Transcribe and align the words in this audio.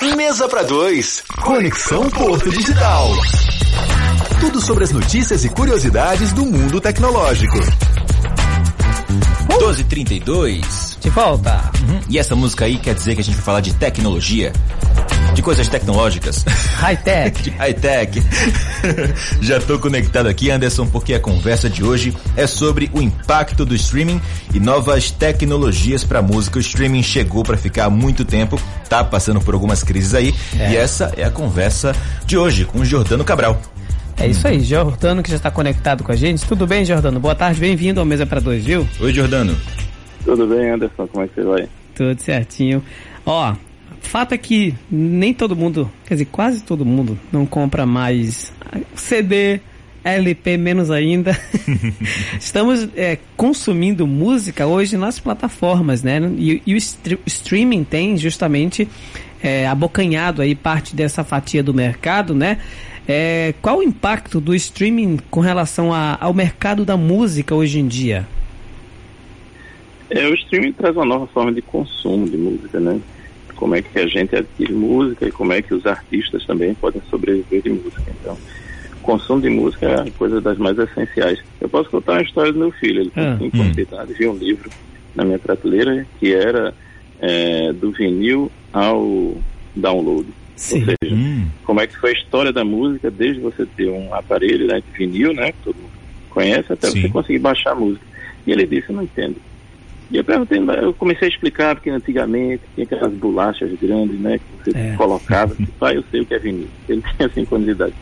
Mesa 0.00 0.48
para 0.48 0.62
dois. 0.62 1.22
Conexão 1.42 2.08
Porto 2.08 2.50
Digital. 2.50 3.10
Tudo 4.40 4.58
sobre 4.58 4.84
as 4.84 4.92
notícias 4.92 5.44
e 5.44 5.50
curiosidades 5.50 6.32
do 6.32 6.46
mundo 6.46 6.80
tecnológico. 6.80 7.58
1232. 9.48 10.96
De 11.00 11.10
volta. 11.10 11.70
Uhum. 11.86 12.00
E 12.08 12.18
essa 12.18 12.34
música 12.34 12.64
aí 12.64 12.78
quer 12.78 12.94
dizer 12.94 13.14
que 13.14 13.20
a 13.20 13.24
gente 13.24 13.34
vai 13.34 13.44
falar 13.44 13.60
de 13.60 13.74
tecnologia, 13.74 14.54
de 15.34 15.42
coisas 15.42 15.68
tecnológicas. 15.68 16.44
High-tech. 16.80 17.42
de 17.42 17.50
high-tech. 17.50 18.22
Já 19.40 19.60
tô 19.60 19.78
conectado 19.78 20.28
aqui, 20.28 20.50
Anderson, 20.50 20.86
porque 20.86 21.14
a 21.14 21.20
conversa 21.20 21.68
de 21.68 21.84
hoje 21.84 22.14
é 22.36 22.46
sobre 22.46 22.90
o 22.92 23.00
impacto 23.00 23.64
do 23.64 23.74
streaming 23.74 24.20
e 24.54 24.60
novas 24.60 25.10
tecnologias 25.10 26.04
para 26.04 26.22
música. 26.22 26.58
O 26.58 26.60
streaming 26.60 27.02
chegou 27.02 27.42
para 27.42 27.56
ficar 27.56 27.86
há 27.86 27.90
muito 27.90 28.24
tempo, 28.24 28.60
tá 28.88 29.04
passando 29.04 29.40
por 29.40 29.54
algumas 29.54 29.82
crises 29.82 30.14
aí, 30.14 30.34
é. 30.58 30.72
e 30.72 30.76
essa 30.76 31.12
é 31.16 31.24
a 31.24 31.30
conversa 31.30 31.94
de 32.24 32.36
hoje 32.36 32.64
com 32.64 32.80
o 32.80 32.84
Jordano 32.84 33.24
Cabral. 33.24 33.60
É 34.16 34.26
isso 34.26 34.46
aí, 34.46 34.60
Jordano 34.60 35.22
que 35.22 35.30
já 35.30 35.36
está 35.36 35.50
conectado 35.50 36.04
com 36.04 36.12
a 36.12 36.16
gente. 36.16 36.46
Tudo 36.46 36.66
bem, 36.66 36.84
Jordano? 36.84 37.18
Boa 37.18 37.34
tarde, 37.34 37.58
bem-vindo 37.58 38.00
ao 38.00 38.06
Mesa 38.06 38.26
para 38.26 38.40
Dois, 38.40 38.62
viu? 38.62 38.86
Oi, 39.00 39.12
Jordano. 39.14 39.56
Tudo 40.24 40.46
bem, 40.46 40.70
Anderson? 40.70 41.06
Como 41.06 41.24
é 41.24 41.28
que 41.28 41.34
você 41.36 41.42
vai? 41.42 41.68
Tudo 41.94 42.20
certinho. 42.20 42.82
Ó, 43.24 43.54
fato 44.08 44.32
é 44.32 44.38
que 44.38 44.74
nem 44.90 45.32
todo 45.32 45.54
mundo, 45.56 45.90
quer 46.06 46.14
dizer, 46.14 46.26
quase 46.26 46.62
todo 46.62 46.84
mundo 46.84 47.18
não 47.32 47.46
compra 47.46 47.84
mais 47.86 48.52
CD, 48.94 49.60
LP 50.04 50.56
menos 50.56 50.90
ainda. 50.90 51.38
Estamos 52.38 52.88
é, 52.96 53.18
consumindo 53.36 54.06
música 54.06 54.66
hoje 54.66 54.96
nas 54.96 55.18
plataformas, 55.18 56.02
né? 56.02 56.20
E, 56.38 56.62
e 56.66 56.74
o 56.74 56.78
streaming 57.26 57.84
tem 57.84 58.16
justamente 58.16 58.88
é, 59.42 59.66
abocanhado 59.66 60.42
aí 60.42 60.54
parte 60.54 60.94
dessa 60.94 61.22
fatia 61.24 61.62
do 61.62 61.74
mercado, 61.74 62.34
né? 62.34 62.58
É, 63.06 63.54
qual 63.60 63.78
o 63.78 63.82
impacto 63.82 64.40
do 64.40 64.54
streaming 64.54 65.18
com 65.30 65.40
relação 65.40 65.92
a, 65.92 66.16
ao 66.20 66.32
mercado 66.32 66.84
da 66.84 66.96
música 66.96 67.54
hoje 67.54 67.80
em 67.80 67.88
dia? 67.88 68.26
É, 70.08 70.26
o 70.26 70.34
streaming 70.34 70.72
traz 70.72 70.96
uma 70.96 71.04
nova 71.04 71.26
forma 71.28 71.52
de 71.52 71.62
consumo 71.62 72.28
de 72.28 72.36
música, 72.36 72.80
né? 72.80 73.00
Como 73.60 73.74
é 73.74 73.82
que 73.82 73.98
a 73.98 74.06
gente 74.06 74.34
adquire 74.34 74.72
música 74.72 75.28
e 75.28 75.30
como 75.30 75.52
é 75.52 75.60
que 75.60 75.74
os 75.74 75.84
artistas 75.84 76.46
também 76.46 76.74
podem 76.74 77.02
sobreviver 77.10 77.60
de 77.60 77.68
música. 77.68 78.02
Então, 78.18 78.36
o 78.96 79.00
consumo 79.02 79.42
de 79.42 79.50
música 79.50 79.86
é 79.86 80.00
a 80.00 80.10
coisa 80.12 80.40
das 80.40 80.56
mais 80.56 80.78
essenciais. 80.78 81.38
Eu 81.60 81.68
posso 81.68 81.90
contar 81.90 82.12
uma 82.12 82.22
história 82.22 82.52
do 82.54 82.58
meu 82.58 82.72
filho. 82.72 83.02
Ele 83.02 83.12
ah, 83.14 83.36
tem 83.38 83.50
hum. 83.54 83.72
idade, 83.76 84.14
viu 84.14 84.32
um 84.32 84.36
livro 84.36 84.70
na 85.14 85.26
minha 85.26 85.38
prateleira 85.38 86.06
que 86.18 86.32
era 86.32 86.72
é, 87.20 87.70
do 87.74 87.92
vinil 87.92 88.50
ao 88.72 89.36
download. 89.76 90.26
Sim. 90.56 90.80
Ou 90.80 90.84
seja, 90.86 91.14
hum. 91.14 91.46
como 91.64 91.80
é 91.80 91.86
que 91.86 91.98
foi 91.98 92.10
a 92.10 92.14
história 92.14 92.52
da 92.54 92.64
música 92.64 93.10
desde 93.10 93.42
você 93.42 93.66
ter 93.66 93.90
um 93.90 94.14
aparelho 94.14 94.66
né, 94.68 94.80
de 94.80 94.98
vinil, 94.98 95.34
né, 95.34 95.52
que 95.52 95.58
todo 95.64 95.76
mundo 95.76 95.90
conhece, 96.30 96.72
até 96.72 96.88
Sim. 96.88 97.02
você 97.02 97.08
conseguir 97.10 97.40
baixar 97.40 97.72
a 97.72 97.74
música. 97.74 98.06
E 98.46 98.52
ele 98.52 98.66
disse, 98.66 98.88
eu 98.88 98.96
não 98.96 99.02
entendo. 99.02 99.36
E 100.10 100.16
eu 100.16 100.24
perguntei, 100.24 100.58
eu 100.58 100.92
comecei 100.94 101.28
a 101.28 101.30
explicar, 101.30 101.76
porque 101.76 101.88
antigamente 101.88 102.62
tinha 102.74 102.84
aquelas 102.84 103.12
bolachas 103.12 103.70
grandes, 103.80 104.18
né, 104.18 104.38
que 104.38 104.72
você 104.72 104.76
é. 104.76 104.96
colocava, 104.96 105.54
tipo, 105.56 105.84
ah, 105.84 105.94
eu 105.94 106.04
sei 106.10 106.20
o 106.22 106.26
que 106.26 106.34
é 106.34 106.38
vinil. 106.38 106.68
Ele 106.88 107.02
tinha 107.16 107.28
5 107.28 107.54
anos 107.54 107.66
de 107.66 107.72
idade. 107.72 107.94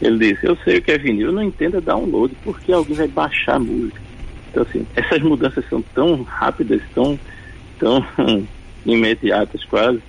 Ele 0.00 0.18
disse, 0.18 0.46
eu 0.46 0.56
sei 0.64 0.78
o 0.78 0.82
que 0.82 0.92
é 0.92 0.98
vinil, 0.98 1.26
eu 1.26 1.32
não 1.32 1.42
entendo 1.42 1.76
é 1.76 1.80
download, 1.80 2.34
porque 2.44 2.72
alguém 2.72 2.96
vai 2.96 3.08
baixar 3.08 3.56
a 3.56 3.58
música. 3.58 4.00
Então, 4.50 4.62
assim, 4.62 4.86
essas 4.94 5.20
mudanças 5.22 5.64
são 5.68 5.82
tão 5.94 6.22
rápidas, 6.22 6.82
tão, 6.94 7.18
tão 7.78 8.04
imediatas 8.86 9.64
quase, 9.64 10.00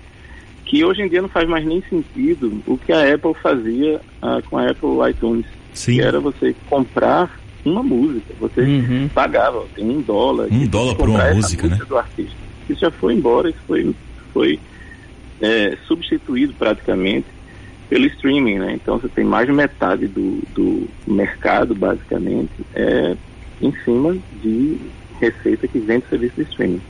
que 0.66 0.86
hoje 0.86 1.02
em 1.02 1.10
dia 1.10 1.22
não 1.22 1.30
faz 1.30 1.50
mais 1.50 1.66
nem 1.66 1.82
sentido 1.90 2.62
o 2.68 2.78
que 2.78 2.94
a 2.94 3.14
Apple 3.14 3.34
fazia 3.42 4.00
uh, 4.22 4.42
com 4.48 4.58
a 4.58 4.70
Apple 4.70 5.10
iTunes. 5.10 5.46
Sim. 5.74 5.96
Que 5.96 6.02
era 6.02 6.20
você 6.20 6.56
comprar 6.70 7.32
uma 7.70 7.84
música. 7.84 8.34
Você 8.40 8.62
uhum. 8.62 9.10
pagava, 9.14 9.66
tem 9.76 9.90
um 9.90 10.02
dólar. 10.02 10.48
Um 10.52 10.66
dólar 10.68 10.96
por 10.96 11.10
uma 11.10 11.34
música, 11.34 11.68
né? 11.68 11.80
Do 11.88 11.98
artista. 11.98 12.36
Isso 12.70 12.82
já 12.82 12.92
foi 12.92 13.14
embora, 13.14 13.50
isso 13.50 13.60
foi, 13.68 13.96
foi 14.34 14.60
é, 15.42 15.78
substituído 15.88 16.54
praticamente 16.54 17.28
pelo 17.90 18.06
streaming, 18.06 18.60
né? 18.60 18.74
Então 18.74 18.98
você 18.98 19.10
tem 19.10 19.26
mais 19.26 19.48
de 19.48 19.54
metade 19.54 20.08
do, 20.08 20.42
do 20.54 20.88
mercado, 21.06 21.76
basicamente, 21.76 22.52
é, 22.74 23.16
em 23.62 23.74
cima 23.84 24.18
de 24.42 24.78
receita 25.20 25.68
que 25.68 25.80
vem 25.80 26.00
do 26.00 26.08
serviço 26.08 26.36
de 26.38 26.44
streaming. 26.44 26.82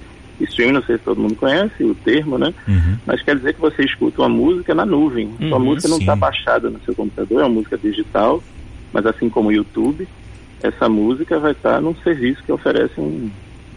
Streaming, 0.42 0.74
não 0.74 0.84
sei 0.84 0.98
se 0.98 1.04
todo 1.04 1.20
mundo 1.20 1.36
conhece 1.36 1.84
o 1.84 1.96
termo, 1.96 2.38
né? 2.38 2.54
Uhum. 2.68 2.98
Mas 3.06 3.22
quer 3.22 3.36
dizer 3.36 3.54
que 3.54 3.62
você 3.62 3.84
escuta 3.84 4.22
uma 4.22 4.30
música 4.30 4.74
na 4.74 4.86
nuvem. 4.86 5.32
Uhum, 5.40 5.50
Sua 5.50 5.60
música 5.60 5.88
não 5.88 5.98
está 5.98 6.16
baixada 6.16 6.70
no 6.70 6.80
seu 6.82 6.96
computador, 6.96 7.42
é 7.42 7.44
uma 7.44 7.56
música 7.56 7.78
digital, 7.78 8.44
mas 8.94 9.06
assim 9.06 9.30
como 9.30 9.50
o 9.50 9.52
YouTube, 9.52 10.08
essa 10.64 10.90
música 10.90 11.40
vai 11.40 11.52
estar 11.52 11.76
tá 11.76 11.82
num 11.82 11.96
serviço 11.96 12.44
que 12.44 12.52
oferece 12.52 13.00
um, 13.00 13.30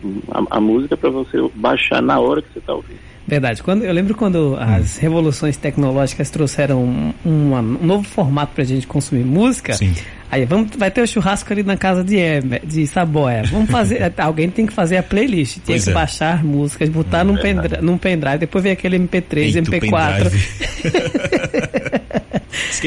um, 0.04 0.20
a, 0.30 0.56
a 0.56 0.60
música 0.60 0.96
para 0.96 1.10
você 1.10 1.38
baixar 1.54 2.02
na 2.02 2.18
hora 2.18 2.42
que 2.42 2.52
você 2.52 2.58
está 2.58 2.74
ouvindo. 2.74 2.98
Verdade. 3.26 3.62
Quando, 3.62 3.84
eu 3.84 3.92
lembro 3.92 4.14
quando 4.14 4.54
as 4.58 4.98
revoluções 4.98 5.56
tecnológicas 5.56 6.28
trouxeram 6.28 6.84
um, 6.84 7.14
um, 7.24 7.54
um 7.54 7.86
novo 7.86 8.04
formato 8.04 8.52
para 8.52 8.62
a 8.62 8.66
gente 8.66 8.86
consumir 8.86 9.24
música. 9.24 9.72
Sim. 9.72 9.94
Aí 10.30 10.44
vamos, 10.44 10.76
vai 10.76 10.90
ter 10.90 11.00
o 11.00 11.06
churrasco 11.06 11.50
ali 11.52 11.62
na 11.62 11.76
casa 11.76 12.04
de, 12.04 12.18
de 12.64 12.86
Saboia. 12.86 13.44
Vamos 13.44 13.70
fazer. 13.70 14.12
alguém 14.18 14.50
tem 14.50 14.66
que 14.66 14.72
fazer 14.72 14.98
a 14.98 15.02
playlist. 15.02 15.60
Tem 15.60 15.80
que 15.80 15.88
é. 15.88 15.92
baixar 15.92 16.44
músicas, 16.44 16.90
botar 16.90 17.24
hum, 17.24 17.32
num, 17.32 17.36
pendrive, 17.36 17.80
num 17.80 17.96
pendrive, 17.96 18.38
depois 18.38 18.62
vem 18.62 18.72
aquele 18.72 18.98
MP3, 18.98 19.38
Eita, 19.38 19.62
MP4. 19.62 22.00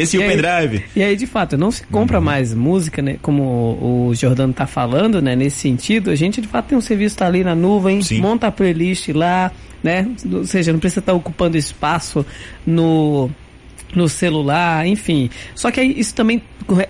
Esqueci 0.01 0.17
e 0.17 0.19
o 0.19 0.23
aí, 0.23 0.29
pendrive. 0.29 0.85
E 0.95 1.03
aí, 1.03 1.15
de 1.15 1.27
fato, 1.27 1.57
não 1.57 1.71
se 1.71 1.83
compra 1.87 2.19
uhum. 2.19 2.23
mais 2.23 2.53
música, 2.53 3.01
né? 3.01 3.17
Como 3.21 3.43
o 4.09 4.15
Jordano 4.15 4.53
tá 4.53 4.67
falando, 4.67 5.21
né? 5.21 5.35
Nesse 5.35 5.57
sentido, 5.57 6.09
a 6.09 6.15
gente 6.15 6.41
de 6.41 6.47
fato 6.47 6.67
tem 6.67 6.77
um 6.77 6.81
serviço 6.81 7.17
tá 7.17 7.25
ali 7.25 7.43
na 7.43 7.55
nuvem, 7.55 8.01
Sim. 8.01 8.21
monta 8.21 8.47
a 8.47 8.51
playlist 8.51 9.09
lá, 9.09 9.51
né? 9.83 10.07
Ou 10.31 10.45
seja, 10.45 10.71
não 10.71 10.79
precisa 10.79 10.99
estar 10.99 11.11
tá 11.11 11.17
ocupando 11.17 11.57
espaço 11.57 12.25
no 12.65 13.29
no 13.95 14.09
celular, 14.09 14.85
enfim. 14.85 15.29
Só 15.55 15.71
que 15.71 15.79
aí 15.79 15.97
isso 15.97 16.13
também 16.13 16.41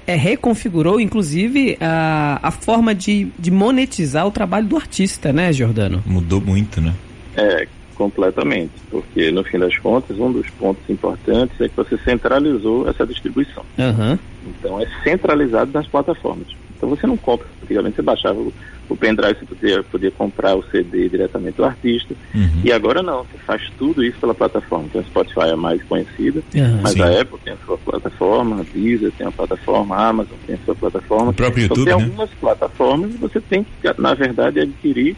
é, 0.06 0.16
reconfigurou, 0.16 1.00
inclusive, 1.00 1.78
a, 1.80 2.40
a 2.42 2.52
forma 2.52 2.94
de, 2.96 3.28
de 3.38 3.52
monetizar 3.52 4.26
o 4.26 4.32
trabalho 4.32 4.68
do 4.68 4.76
artista, 4.76 5.32
né, 5.32 5.54
Jordano? 5.54 6.04
Mudou 6.06 6.42
muito, 6.42 6.82
né? 6.82 6.94
É, 7.36 7.68
completamente. 7.98 8.72
Porque, 8.90 9.32
no 9.32 9.44
fim 9.44 9.60
das 9.60 9.78
contas, 9.78 10.18
um 10.18 10.32
dos 10.32 10.50
pontos 10.52 10.88
importantes 10.90 11.60
é 11.60 11.68
que 11.68 11.76
você 11.76 11.98
centralizou 11.98 12.88
essa 12.88 13.06
distribuição. 13.06 13.64
Uhum. 13.78 14.18
Então, 14.48 14.82
é 14.82 14.88
centralizado 15.04 15.72
nas 15.74 15.88
plataformas. 15.88 16.48
Então, 16.76 16.90
você 16.90 17.08
não 17.08 17.18
compra. 17.18 17.48
Antigamente, 17.64 17.96
você 17.96 18.02
baixava 18.02 18.40
o 18.40 18.54
o 18.90 18.96
pendrive 18.96 19.36
você 19.40 19.46
podia, 19.46 19.84
podia 19.84 20.12
comprar 20.12 20.56
o 20.56 20.64
CD 20.64 21.10
diretamente 21.10 21.58
do 21.58 21.66
artista. 21.66 22.14
Uhum. 22.34 22.62
E 22.64 22.72
agora 22.72 23.02
não, 23.04 23.24
você 23.24 23.38
faz 23.46 23.62
tudo 23.78 24.04
isso 24.04 24.18
pela 24.20 24.34
plataforma. 24.34 24.86
Então 24.86 25.02
a 25.02 25.04
Spotify 25.04 25.42
é 25.42 25.52
a 25.52 25.58
mais 25.58 25.84
conhecida, 25.84 26.42
mas 26.82 26.94
sim. 26.94 27.02
a 27.02 27.22
Apple 27.22 27.40
tem 27.44 27.54
a 27.54 27.58
sua 27.66 27.78
plataforma, 27.78 28.62
a 28.62 28.64
Deezer 28.64 29.12
tem 29.18 29.28
a 29.28 29.32
plataforma, 29.32 29.96
a 29.96 30.08
Amazon 30.08 30.38
tem 30.46 30.56
a 30.56 30.60
sua 30.66 30.76
plataforma. 30.76 31.32
O 31.32 31.34
próprio 31.34 31.66
então, 31.66 31.78
YouTube, 31.78 31.86
tem 31.86 31.98
né? 31.98 32.04
algumas 32.04 32.30
plataformas 32.40 33.14
e 33.14 33.18
você 33.18 33.42
tem 33.42 33.64
que, 33.64 34.02
na 34.02 34.14
verdade, 34.14 34.60
adquirir 34.60 35.16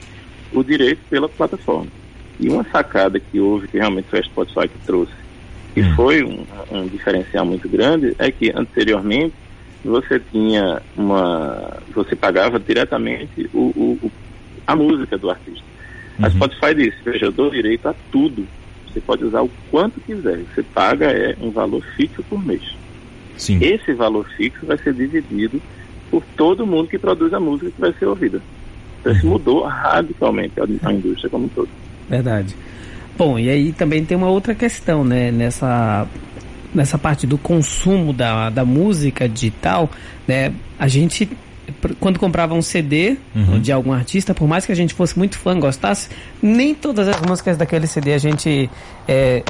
o 0.51 0.63
direito 0.63 0.99
pela 1.09 1.29
plataforma. 1.29 1.87
E 2.39 2.49
uma 2.49 2.63
sacada 2.65 3.19
que 3.19 3.39
houve, 3.39 3.67
que 3.67 3.77
realmente 3.77 4.07
foi 4.09 4.19
a 4.19 4.23
Spotify 4.23 4.67
que 4.67 4.85
trouxe, 4.85 5.11
e 5.75 5.81
uhum. 5.81 5.95
foi 5.95 6.23
um, 6.23 6.45
um 6.71 6.87
diferencial 6.87 7.45
muito 7.45 7.67
grande, 7.69 8.15
é 8.17 8.31
que 8.31 8.51
anteriormente 8.55 9.33
você 9.83 10.19
tinha 10.19 10.81
uma. 10.97 11.77
Você 11.93 12.15
pagava 12.15 12.59
diretamente 12.59 13.49
o, 13.53 13.97
o, 14.01 14.11
a 14.65 14.75
música 14.75 15.17
do 15.17 15.29
artista. 15.29 15.63
Uhum. 16.17 16.25
A 16.25 16.29
Spotify 16.29 16.75
disse, 16.75 16.97
veja, 17.03 17.25
eu 17.25 17.31
dou 17.31 17.49
direito 17.49 17.87
a 17.87 17.95
tudo. 18.11 18.45
Você 18.87 18.99
pode 18.99 19.23
usar 19.23 19.41
o 19.41 19.51
quanto 19.69 20.01
quiser. 20.01 20.39
Você 20.53 20.63
paga 20.63 21.05
é 21.11 21.35
um 21.39 21.51
valor 21.51 21.83
fixo 21.95 22.23
por 22.23 22.43
mês. 22.43 22.75
Sim. 23.37 23.59
Esse 23.61 23.93
valor 23.93 24.27
fixo 24.35 24.65
vai 24.65 24.77
ser 24.77 24.93
dividido 24.93 25.61
por 26.09 26.23
todo 26.35 26.65
mundo 26.65 26.89
que 26.89 26.97
produz 26.97 27.33
a 27.33 27.39
música 27.39 27.71
que 27.71 27.79
vai 27.79 27.93
ser 27.93 28.05
ouvida. 28.05 28.41
Então 28.99 29.13
isso 29.13 29.25
uhum. 29.25 29.33
mudou 29.33 29.63
radicalmente 29.63 30.59
a, 30.59 30.89
a 30.89 30.93
indústria 30.93 31.29
como 31.29 31.45
um 31.45 31.49
todo. 31.49 31.69
Verdade. 32.09 32.55
Bom, 33.17 33.37
e 33.37 33.49
aí 33.49 33.71
também 33.73 34.03
tem 34.03 34.17
uma 34.17 34.29
outra 34.29 34.55
questão, 34.55 35.03
né? 35.03 35.31
Nessa 35.31 36.07
nessa 36.73 36.97
parte 36.97 37.25
do 37.25 37.37
consumo 37.37 38.13
da, 38.13 38.49
da 38.49 38.63
música 38.63 39.27
digital, 39.27 39.89
né, 40.27 40.53
a 40.77 40.87
gente 40.87 41.27
quando 41.99 42.19
comprava 42.19 42.55
um 42.55 42.61
CD 42.61 43.17
uhum. 43.35 43.59
de 43.59 43.71
algum 43.71 43.93
artista, 43.93 44.33
por 44.33 44.47
mais 44.47 44.65
que 44.65 44.71
a 44.71 44.75
gente 44.75 44.93
fosse 44.93 45.17
muito 45.17 45.37
fã, 45.37 45.59
gostasse, 45.59 46.09
nem 46.41 46.73
todas 46.73 47.07
as 47.07 47.21
músicas 47.21 47.57
daquele 47.57 47.85
CD 47.85 48.13
a 48.13 48.17
gente 48.17 48.67
é, 49.07 49.43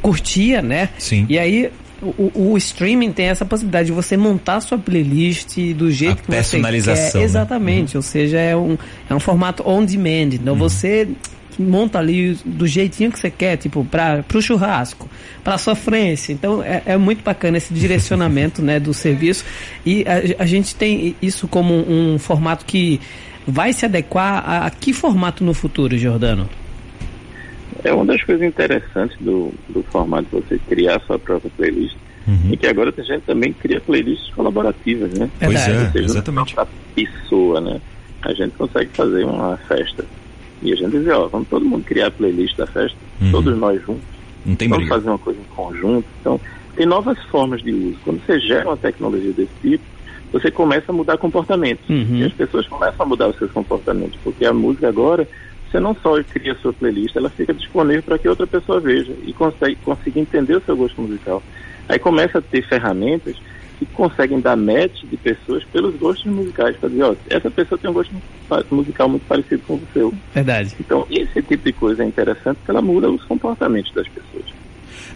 curtia, 0.00 0.62
né? 0.62 0.88
Sim. 0.98 1.26
E 1.28 1.38
aí 1.38 1.70
o, 2.00 2.52
o, 2.52 2.56
streaming 2.56 3.12
tem 3.12 3.26
essa 3.26 3.44
possibilidade 3.44 3.86
de 3.86 3.92
você 3.92 4.16
montar 4.16 4.60
sua 4.60 4.78
playlist 4.78 5.58
do 5.74 5.90
jeito 5.90 6.12
a 6.12 6.16
que 6.16 6.42
você 6.42 6.60
quer. 6.60 7.14
Né? 7.14 7.22
Exatamente. 7.22 7.96
Uhum. 7.96 7.98
Ou 7.98 8.02
seja, 8.02 8.38
é 8.38 8.56
um, 8.56 8.78
é 9.08 9.14
um 9.14 9.20
formato 9.20 9.62
on 9.68 9.84
demand. 9.84 10.34
Então 10.34 10.54
uhum. 10.54 10.58
você 10.58 11.08
monta 11.58 11.98
ali 11.98 12.34
do 12.44 12.66
jeitinho 12.66 13.10
que 13.10 13.18
você 13.18 13.30
quer, 13.30 13.56
tipo, 13.56 13.84
para 13.84 14.24
o 14.34 14.40
churrasco, 14.40 15.08
para 15.42 15.58
sofrência. 15.58 16.32
Então 16.32 16.62
é, 16.62 16.82
é, 16.86 16.96
muito 16.96 17.22
bacana 17.22 17.56
esse 17.56 17.72
direcionamento 17.72 18.62
né, 18.62 18.78
do 18.78 18.92
serviço 18.92 19.44
e 19.84 20.04
a, 20.06 20.42
a 20.42 20.46
gente 20.46 20.74
tem 20.74 21.16
isso 21.20 21.48
como 21.48 21.74
um, 21.74 22.14
um 22.14 22.18
formato 22.18 22.64
que 22.64 23.00
vai 23.46 23.72
se 23.72 23.84
adequar 23.84 24.42
a, 24.48 24.66
a 24.66 24.70
que 24.70 24.92
formato 24.92 25.44
no 25.44 25.54
futuro, 25.54 25.96
Jordano? 25.96 26.48
É 27.84 27.92
uma 27.92 28.04
das 28.04 28.22
coisas 28.22 28.46
interessantes 28.46 29.16
do, 29.20 29.52
do 29.68 29.82
formato 29.84 30.24
de 30.24 30.42
você 30.42 30.58
criar 30.66 31.00
sua 31.06 31.18
própria 31.18 31.50
playlist 31.56 31.96
Uhum. 32.26 32.52
E 32.52 32.56
que 32.56 32.66
agora 32.66 32.92
a 32.96 33.02
gente 33.02 33.22
também 33.22 33.52
cria 33.52 33.80
playlists 33.80 34.34
colaborativas, 34.34 35.12
né? 35.12 35.30
Pois 35.38 35.68
é, 35.68 35.90
seja, 35.90 36.04
exatamente. 36.04 36.58
A 36.58 36.66
pessoa, 36.94 37.60
né? 37.60 37.80
A 38.22 38.32
gente 38.32 38.52
consegue 38.56 38.90
fazer 38.92 39.24
uma 39.24 39.56
festa. 39.68 40.04
E 40.62 40.72
a 40.72 40.76
gente 40.76 40.90
diz, 40.90 41.08
ó, 41.08 41.26
vamos 41.28 41.48
todo 41.48 41.64
mundo 41.64 41.84
criar 41.84 42.08
a 42.08 42.10
playlist 42.10 42.56
da 42.56 42.66
festa, 42.66 42.96
uhum. 43.20 43.30
todos 43.30 43.58
nós 43.58 43.80
juntos. 43.82 44.02
Não 44.44 44.54
tem 44.54 44.68
vamos 44.68 44.84
briga. 44.84 44.96
fazer 44.96 45.10
uma 45.10 45.18
coisa 45.18 45.40
em 45.40 45.54
conjunto. 45.54 46.06
Então, 46.20 46.40
tem 46.74 46.86
novas 46.86 47.18
formas 47.24 47.62
de 47.62 47.72
uso. 47.72 47.98
Quando 48.04 48.24
você 48.24 48.38
gera 48.40 48.66
uma 48.66 48.76
tecnologia 48.76 49.32
desse 49.32 49.52
tipo, 49.60 49.84
você 50.32 50.50
começa 50.50 50.92
a 50.92 50.94
mudar 50.94 51.18
comportamentos. 51.18 51.88
Uhum. 51.88 52.18
E 52.18 52.24
as 52.24 52.32
pessoas 52.32 52.66
começam 52.66 53.04
a 53.04 53.08
mudar 53.08 53.28
os 53.28 53.36
seus 53.38 53.50
comportamentos, 53.50 54.18
porque 54.22 54.44
a 54.44 54.52
música 54.52 54.88
agora, 54.88 55.26
você 55.70 55.80
não 55.80 55.94
só 55.96 56.22
cria 56.22 56.52
a 56.52 56.56
sua 56.56 56.72
playlist, 56.72 57.16
ela 57.16 57.30
fica 57.30 57.52
disponível 57.54 58.02
para 58.02 58.18
que 58.18 58.28
outra 58.28 58.46
pessoa 58.46 58.80
veja 58.80 59.12
e 59.24 59.32
consegue, 59.32 59.76
consiga 59.76 60.20
entender 60.20 60.56
o 60.56 60.62
seu 60.62 60.76
gosto 60.76 61.00
musical. 61.00 61.42
Aí 61.88 61.98
começa 61.98 62.38
a 62.38 62.42
ter 62.42 62.62
ferramentas 62.66 63.36
que 63.78 63.86
conseguem 63.86 64.40
dar 64.40 64.56
match 64.56 65.02
de 65.04 65.16
pessoas 65.16 65.64
pelos 65.64 65.94
gostos 65.96 66.26
musicais, 66.26 66.76
para 66.76 66.88
dizer, 66.88 67.02
ó, 67.02 67.14
essa 67.28 67.50
pessoa 67.50 67.78
tem 67.78 67.90
um 67.90 67.94
gosto 67.94 68.12
musical 68.70 69.08
muito 69.08 69.26
parecido 69.26 69.62
com 69.66 69.74
o 69.74 69.82
seu. 69.92 70.14
Verdade. 70.34 70.74
Então, 70.80 71.06
esse 71.10 71.42
tipo 71.42 71.64
de 71.64 71.72
coisa 71.72 72.02
é 72.02 72.06
interessante 72.06 72.56
porque 72.56 72.70
ela 72.70 72.82
muda 72.82 73.10
os 73.10 73.22
comportamentos 73.24 73.92
das 73.92 74.08
pessoas. 74.08 74.44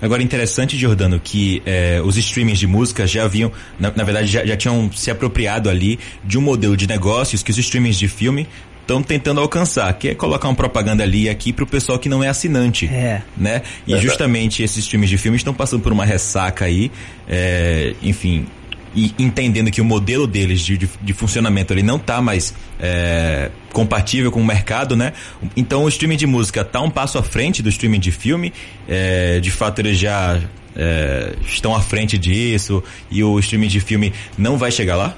Agora, 0.02 0.22
interessante, 0.22 0.78
Jordano, 0.78 1.20
que 1.20 1.62
é, 1.66 2.00
os 2.02 2.16
streamings 2.16 2.58
de 2.58 2.66
música 2.66 3.06
já 3.06 3.24
haviam, 3.24 3.52
na, 3.78 3.92
na 3.94 4.02
verdade, 4.02 4.28
já, 4.28 4.44
já, 4.46 4.56
tinham 4.56 4.90
se 4.92 5.10
apropriado 5.10 5.68
ali 5.68 5.98
de 6.24 6.38
um 6.38 6.40
modelo 6.40 6.74
de 6.74 6.86
negócios 6.86 7.42
que 7.42 7.50
os 7.50 7.58
streamings 7.58 7.98
de 7.98 8.08
filme 8.08 8.46
estão 8.90 9.02
tentando 9.02 9.40
alcançar, 9.40 9.92
que 9.94 10.08
é 10.08 10.14
colocar 10.14 10.48
uma 10.48 10.54
propaganda 10.54 11.04
ali 11.04 11.25
e 11.25 11.28
aqui 11.28 11.52
para 11.52 11.62
o 11.62 11.66
pessoal 11.66 11.98
que 11.98 12.08
não 12.08 12.25
é 12.25 12.28
assinante. 12.28 12.87
É. 12.87 13.22
Né? 13.37 13.62
E 13.87 13.94
é 13.94 13.98
justamente 13.98 14.62
esses 14.62 14.78
streams 14.78 15.08
de 15.08 15.16
filmes 15.16 15.40
estão 15.40 15.54
passando 15.54 15.82
por 15.82 15.92
uma 15.92 16.04
ressaca 16.04 16.64
aí, 16.64 16.90
é, 17.28 17.94
enfim, 18.02 18.46
e 18.94 19.14
entendendo 19.19 19.70
que 19.70 19.81
o 19.81 19.84
modelo 19.84 20.26
deles 20.26 20.60
de, 20.60 20.76
de, 20.76 20.90
de 21.00 21.12
funcionamento 21.12 21.72
ele 21.72 21.82
não 21.82 21.96
está 21.96 22.20
mais 22.20 22.52
é, 22.81 23.50
compatível 23.72 24.32
com 24.32 24.40
o 24.40 24.44
mercado, 24.44 24.96
né? 24.96 25.12
Então 25.56 25.84
o 25.84 25.88
streaming 25.88 26.16
de 26.16 26.26
música 26.26 26.62
está 26.62 26.81
um 26.81 26.90
passo 26.90 27.16
à 27.16 27.22
frente 27.22 27.62
do 27.62 27.69
streaming 27.69 28.00
de 28.00 28.10
filme. 28.10 28.52
É, 28.88 29.38
de 29.38 29.50
fato 29.52 29.78
eles 29.78 29.96
já 29.96 30.40
é, 30.75 31.34
estão 31.46 31.72
à 31.72 31.81
frente 31.81 32.19
disso 32.19 32.82
e 33.08 33.22
o 33.22 33.38
streaming 33.38 33.69
de 33.69 33.78
filme 33.78 34.12
não 34.36 34.58
vai 34.58 34.72
chegar 34.72 34.96
lá? 34.96 35.16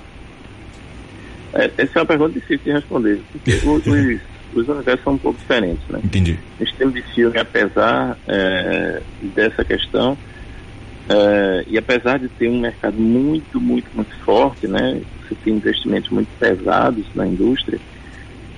É, 1.55 1.71
essa 1.79 1.99
é 1.99 2.01
uma 2.01 2.07
pergunta 2.07 2.33
difícil 2.33 2.65
de 2.65 2.73
responder, 2.73 3.21
porque 3.33 3.53
os, 3.67 3.87
os 4.55 4.69
universos 4.69 5.05
são 5.05 5.15
um 5.15 5.19
pouco 5.19 5.39
diferentes, 5.39 5.87
né? 5.89 6.01
Entendi. 6.03 6.39
O 6.59 6.65
streaming 6.65 6.95
de 6.95 7.03
filme, 7.15 7.39
apesar 7.39 8.19
é, 8.27 9.03
dessa 9.35 9.65
questão, 9.65 10.17
Uh, 11.03 11.67
e 11.67 11.77
apesar 11.77 12.19
de 12.19 12.29
ter 12.29 12.49
um 12.49 12.61
mercado 12.61 12.97
muito, 12.97 13.61
muito, 13.61 13.89
muito 13.93 14.15
forte, 14.25 14.69
né, 14.69 15.03
você 15.21 15.35
tem 15.35 15.55
investimentos 15.55 16.09
muito 16.11 16.29
pesados 16.39 17.05
na 17.15 17.27
indústria, 17.27 17.81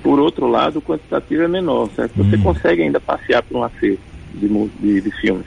por 0.02 0.20
outro 0.20 0.46
lado, 0.46 0.78
o 0.78 0.82
quantitativo 0.82 1.42
é 1.42 1.48
menor, 1.48 1.88
certo? 1.96 2.12
Você 2.16 2.36
hum. 2.36 2.42
consegue 2.42 2.82
ainda 2.82 3.00
passear 3.00 3.42
por 3.42 3.56
um 3.56 3.64
acervo 3.64 3.98
de, 4.34 4.48
de, 4.78 5.00
de 5.00 5.10
filmes. 5.12 5.46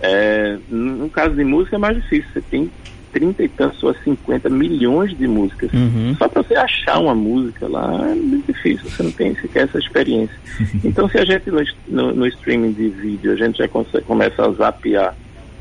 É, 0.00 0.56
no 0.70 1.10
caso 1.10 1.34
de 1.34 1.44
música 1.44 1.76
é 1.76 1.78
mais 1.78 1.96
difícil, 1.96 2.30
você 2.32 2.40
tem 2.40 2.70
30 3.12 3.42
e 3.42 3.48
tantos 3.48 3.82
ou 3.82 3.94
50 3.94 4.48
milhões 4.48 5.16
de 5.16 5.26
músicas. 5.26 5.72
Uhum. 5.72 6.14
Só 6.16 6.28
para 6.28 6.42
você 6.42 6.54
achar 6.54 6.98
uma 6.98 7.14
música 7.14 7.66
lá 7.68 8.08
é 8.10 8.14
muito 8.14 8.46
difícil, 8.46 8.88
você 8.88 9.02
não 9.02 9.10
tem 9.12 9.34
sequer 9.36 9.64
essa 9.64 9.78
experiência. 9.78 10.36
então, 10.84 11.08
se 11.08 11.18
a 11.18 11.24
gente 11.24 11.50
no, 11.50 11.62
no, 11.88 12.14
no 12.14 12.26
streaming 12.26 12.72
de 12.72 12.88
vídeo, 12.88 13.32
a 13.32 13.36
gente 13.36 13.58
já 13.58 13.68
consegue, 13.68 14.04
começa 14.04 14.44
a 14.44 14.52
zapear 14.52 15.14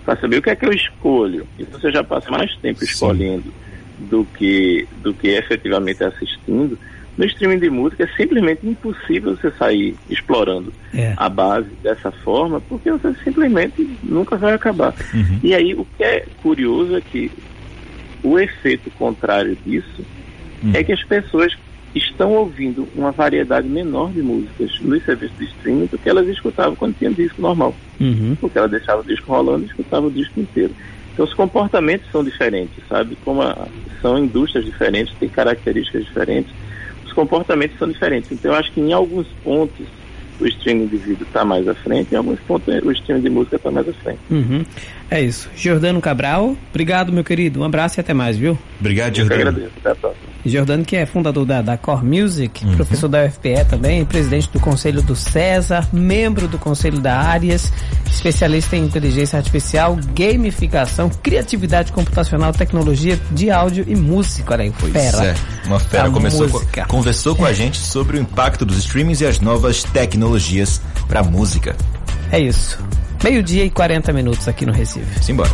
para 0.05 0.15
saber 0.21 0.37
o 0.37 0.41
que 0.41 0.49
é 0.49 0.55
que 0.55 0.65
eu 0.65 0.71
escolho. 0.71 1.45
E 1.59 1.63
você 1.63 1.91
já 1.91 2.03
passa 2.03 2.31
mais 2.31 2.55
tempo 2.57 2.83
escolhendo 2.83 3.51
do 3.99 4.25
que, 4.37 4.87
do 5.01 5.13
que 5.13 5.27
efetivamente 5.29 6.03
assistindo. 6.03 6.77
No 7.17 7.25
streaming 7.25 7.59
de 7.59 7.69
música 7.69 8.03
é 8.03 8.07
simplesmente 8.15 8.67
impossível 8.67 9.35
você 9.35 9.49
sair 9.51 9.95
explorando 10.07 10.71
é. 10.93 11.13
a 11.17 11.27
base 11.27 11.69
dessa 11.81 12.11
forma, 12.11 12.61
porque 12.61 12.91
você 12.91 13.13
simplesmente 13.23 13.89
nunca 14.03 14.35
vai 14.37 14.53
acabar. 14.53 14.93
Uhum. 15.13 15.39
E 15.43 15.55
aí 15.55 15.73
o 15.73 15.85
que 15.97 16.03
é 16.03 16.25
curioso 16.43 16.95
é 16.95 17.01
que 17.01 17.31
o 18.23 18.37
efeito 18.37 18.91
contrário 18.91 19.57
disso 19.65 20.05
uhum. 20.63 20.71
é 20.73 20.83
que 20.83 20.91
as 20.91 21.03
pessoas 21.03 21.57
estão 21.95 22.33
ouvindo 22.33 22.87
uma 22.95 23.11
variedade 23.11 23.67
menor 23.67 24.11
de 24.11 24.21
músicas 24.21 24.79
nos 24.81 25.03
serviços 25.03 25.37
de 25.37 25.45
streaming 25.45 25.85
do 25.87 25.97
que 25.97 26.07
elas 26.07 26.27
escutavam 26.27 26.75
quando 26.75 26.97
tinha 26.97 27.09
disco 27.09 27.41
normal. 27.41 27.73
Uhum. 27.99 28.37
Porque 28.39 28.57
ela 28.57 28.67
deixava 28.67 29.01
o 29.01 29.05
disco 29.05 29.31
rolando 29.31 29.63
e 29.63 29.67
escutava 29.67 30.05
o 30.05 30.11
disco 30.11 30.39
inteiro. 30.39 30.73
Então 31.13 31.25
os 31.25 31.33
comportamentos 31.33 32.07
são 32.11 32.23
diferentes, 32.23 32.77
sabe? 32.87 33.17
Como 33.25 33.41
a, 33.41 33.67
são 34.01 34.19
indústrias 34.19 34.65
diferentes, 34.65 35.15
têm 35.15 35.27
características 35.27 36.05
diferentes, 36.05 36.53
comportamentos 37.17 37.75
são 37.79 37.87
diferentes. 37.87 38.31
Então 38.31 38.51
eu 38.51 38.57
acho 38.59 38.71
que 38.71 38.79
em 38.79 38.93
alguns 38.93 39.27
pontos 39.43 39.89
o 40.39 40.47
streaming 40.47 40.87
de 40.87 40.97
vídeo 40.97 41.25
está 41.25 41.43
mais 41.43 41.67
à 41.67 41.75
frente, 41.75 42.13
em 42.13 42.17
alguns 42.17 42.39
pontos 42.41 42.67
o 42.83 42.91
streaming 42.91 43.21
de 43.21 43.29
música 43.29 43.55
está 43.55 43.71
mais 43.71 43.87
à 43.87 43.93
frente. 43.93 44.19
Uhum. 44.29 44.63
É 45.09 45.21
isso. 45.21 45.49
Jordano 45.55 46.01
Cabral, 46.01 46.55
obrigado, 46.69 47.13
meu 47.13 47.23
querido. 47.23 47.61
Um 47.61 47.63
abraço 47.63 47.99
e 47.99 48.01
até 48.01 48.13
mais, 48.13 48.37
viu? 48.37 48.57
Obrigado, 48.79 49.15
Jordano. 49.15 49.41
Eu 49.41 49.47
agradeço. 49.47 49.73
Até 49.79 49.91
a 49.91 49.95
próxima. 49.95 50.27
Jordano, 50.45 50.85
que 50.85 50.95
é 50.95 51.05
fundador 51.05 51.45
da, 51.45 51.61
da 51.61 51.77
Core 51.77 52.05
Music, 52.05 52.65
uhum. 52.65 52.75
professor 52.75 53.07
da 53.07 53.25
UFPE 53.25 53.65
também, 53.69 54.05
presidente 54.05 54.49
do 54.49 54.59
Conselho 54.59 55.01
do 55.01 55.15
César, 55.15 55.87
membro 55.91 56.47
do 56.47 56.57
Conselho 56.57 56.99
da 56.99 57.17
Áreas, 57.17 57.71
especialista 58.09 58.75
em 58.75 58.83
inteligência 58.83 59.37
artificial, 59.37 59.97
gamificação, 60.13 61.09
criatividade 61.09 61.91
computacional, 61.91 62.53
tecnologia 62.53 63.19
de 63.31 63.51
áudio 63.51 63.85
e 63.87 63.95
música. 63.95 64.53
Olha 64.53 64.63
aí, 64.63 64.73
pois 64.79 64.93
fera. 64.93 65.25
É, 65.25 65.35
uma 65.67 65.79
fera. 65.79 66.09
Começou 66.09 66.49
com, 66.49 66.59
conversou 66.87 67.35
com 67.35 67.45
a 67.45 67.53
gente 67.53 67.77
sobre 67.77 68.17
o 68.17 68.21
impacto 68.21 68.65
dos 68.65 68.77
streamings 68.77 69.21
e 69.21 69.25
as 69.25 69.39
novas 69.39 69.83
tecnologias 70.27 70.81
para 71.07 71.23
música. 71.23 71.75
É 72.31 72.39
isso. 72.39 72.77
Meio-dia 73.23 73.63
e 73.63 73.69
40 73.69 74.11
minutos 74.13 74.47
aqui 74.47 74.65
no 74.65 74.73
Recife. 74.73 75.23
Simbora. 75.23 75.49